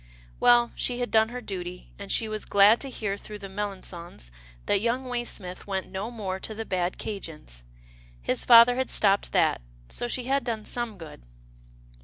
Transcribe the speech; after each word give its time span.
Well, 0.39 0.71
she 0.73 0.99
had 0.99 1.11
done 1.11 1.29
her 1.29 1.41
duty, 1.41 1.91
and 1.99 2.11
she 2.11 2.27
was 2.27 2.43
glad 2.45 2.79
to 2.79 2.89
hear 2.89 3.17
through 3.17 3.37
the 3.37 3.47
Melangons 3.49 4.31
that 4.65 4.81
young 4.81 5.03
Waysmith 5.05 5.67
went 5.67 5.91
no 5.91 6.09
more 6.09 6.39
to 6.39 6.55
the 6.55 6.65
bad 6.65 6.97
'Cajien's. 6.97 7.63
His 8.19 8.43
father 8.43 8.77
had 8.77 8.89
stopped 8.89 9.31
that, 9.31 9.61
so 9.89 10.07
she 10.07 10.23
had 10.23 10.43
done 10.43 10.65
some 10.65 10.97
good. 10.97 11.21